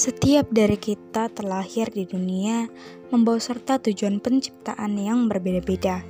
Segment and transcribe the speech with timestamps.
[0.00, 2.64] Setiap dari kita terlahir di dunia
[3.12, 6.00] membawa serta tujuan penciptaan yang berbeda-beda.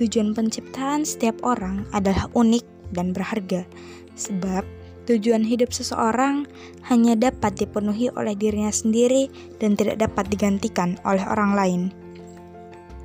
[0.00, 2.64] Tujuan penciptaan setiap orang adalah unik
[2.96, 3.68] dan berharga,
[4.16, 4.64] sebab
[5.04, 6.48] tujuan hidup seseorang
[6.88, 9.28] hanya dapat dipenuhi oleh dirinya sendiri
[9.60, 11.82] dan tidak dapat digantikan oleh orang lain.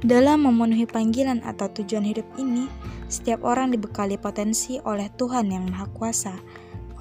[0.08, 2.72] Dalam memenuhi panggilan atau tujuan hidup ini,
[3.12, 6.36] setiap orang dibekali potensi oleh Tuhan Yang Maha Kuasa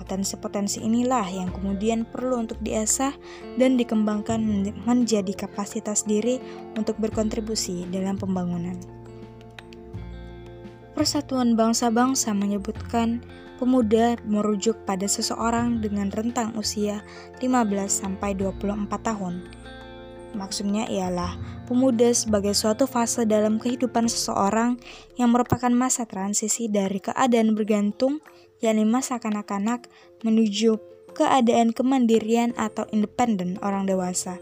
[0.02, 3.14] Potensi-potensi inilah yang kemudian perlu untuk diasah
[3.54, 4.42] dan dikembangkan
[4.82, 6.42] menjadi kapasitas diri
[6.74, 8.74] untuk berkontribusi dalam pembangunan.
[10.98, 13.22] Persatuan bangsa-bangsa menyebutkan
[13.62, 17.06] pemuda merujuk pada seseorang dengan rentang usia
[17.38, 17.46] 15
[17.86, 19.46] sampai 24 tahun.
[20.32, 21.36] Maksudnya ialah
[21.68, 24.80] pemuda sebagai suatu fase dalam kehidupan seseorang
[25.20, 28.24] yang merupakan masa transisi dari keadaan bergantung
[28.64, 29.90] yakni masa kanak-kanak
[30.24, 30.80] menuju
[31.12, 34.40] keadaan kemandirian atau independen orang dewasa.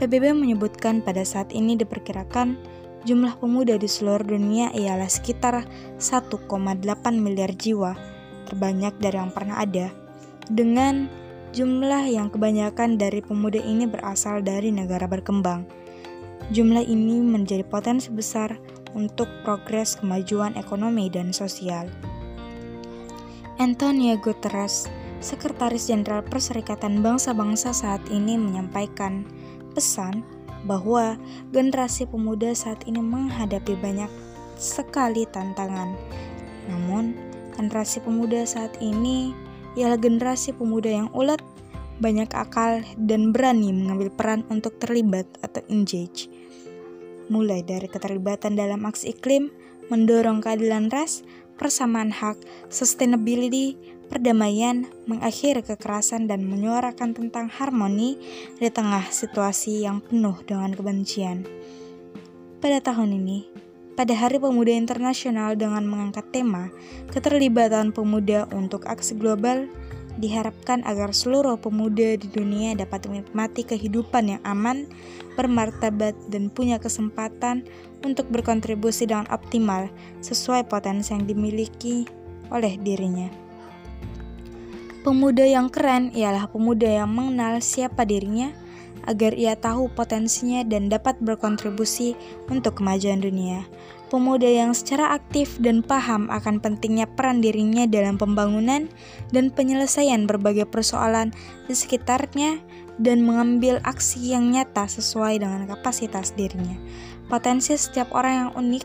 [0.00, 2.56] PBB menyebutkan pada saat ini diperkirakan
[3.04, 5.68] jumlah pemuda di seluruh dunia ialah sekitar
[6.00, 6.48] 1,8
[7.20, 7.92] miliar jiwa,
[8.48, 9.92] terbanyak dari yang pernah ada,
[10.48, 11.08] dengan
[11.50, 15.66] jumlah yang kebanyakan dari pemuda ini berasal dari negara berkembang.
[16.54, 18.58] Jumlah ini menjadi potensi besar
[18.94, 21.86] untuk progres kemajuan ekonomi dan sosial.
[23.58, 24.88] Antonio Guterres,
[25.20, 29.28] Sekretaris Jenderal Perserikatan Bangsa-Bangsa saat ini menyampaikan
[29.76, 30.24] pesan
[30.64, 31.20] bahwa
[31.52, 34.08] generasi pemuda saat ini menghadapi banyak
[34.56, 35.92] sekali tantangan.
[36.72, 37.16] Namun,
[37.52, 39.36] generasi pemuda saat ini
[39.78, 41.38] ialah generasi pemuda yang ulet,
[42.00, 46.32] banyak akal, dan berani mengambil peran untuk terlibat atau engage.
[47.30, 49.52] Mulai dari keterlibatan dalam aksi iklim,
[49.92, 51.22] mendorong keadilan ras,
[51.60, 52.40] persamaan hak,
[52.72, 53.76] sustainability,
[54.10, 58.18] perdamaian, mengakhiri kekerasan, dan menyuarakan tentang harmoni
[58.58, 61.46] di tengah situasi yang penuh dengan kebencian.
[62.58, 63.46] Pada tahun ini,
[64.00, 66.72] pada Hari Pemuda Internasional dengan mengangkat tema
[67.12, 69.68] keterlibatan pemuda untuk aksi global,
[70.16, 74.88] diharapkan agar seluruh pemuda di dunia dapat menikmati kehidupan yang aman,
[75.36, 77.68] bermartabat, dan punya kesempatan
[78.00, 79.92] untuk berkontribusi dengan optimal
[80.24, 82.08] sesuai potensi yang dimiliki
[82.48, 83.28] oleh dirinya.
[85.04, 88.48] Pemuda yang keren ialah pemuda yang mengenal siapa dirinya
[89.08, 92.18] agar ia tahu potensinya dan dapat berkontribusi
[92.48, 93.64] untuk kemajuan dunia
[94.10, 98.90] pemuda yang secara aktif dan paham akan pentingnya peran dirinya dalam pembangunan
[99.30, 101.30] dan penyelesaian berbagai persoalan
[101.70, 102.58] di sekitarnya
[102.98, 106.76] dan mengambil aksi yang nyata sesuai dengan kapasitas dirinya.
[107.30, 108.84] Potensi setiap orang yang unik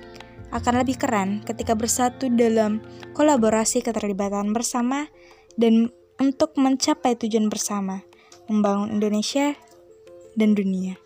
[0.53, 2.79] akan lebih keren ketika bersatu dalam
[3.17, 5.09] kolaborasi keterlibatan bersama
[5.57, 8.05] dan untuk mencapai tujuan bersama,
[8.47, 9.57] membangun Indonesia
[10.35, 11.04] dan dunia.